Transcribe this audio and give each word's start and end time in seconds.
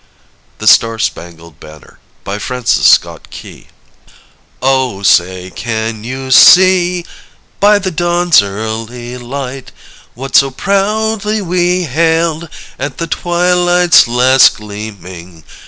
THE 0.57 0.65
STAR 0.65 0.97
SPANGLED 0.97 1.59
BANNER. 1.59 1.99
BY 2.23 2.39
FRANCIS 2.39 2.87
SCOTT 2.87 3.29
KEY. 3.29 3.67
Oh! 4.59 5.03
say, 5.03 5.51
can 5.51 6.03
you 6.03 6.31
see, 6.31 7.05
by 7.59 7.77
the 7.77 7.91
dawn's 7.91 8.41
early 8.41 9.19
light, 9.19 9.71
What 10.15 10.35
so 10.35 10.49
proudly 10.49 11.39
we 11.39 11.83
hailed 11.83 12.49
at 12.79 12.97
the 12.97 13.05
twilight's 13.05 14.07
last 14.07 14.55
gleaming. 14.57 15.43